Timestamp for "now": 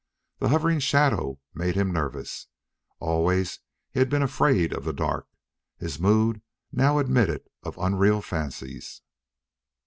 6.71-6.97